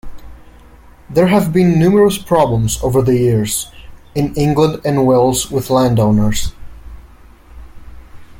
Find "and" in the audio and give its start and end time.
4.83-5.05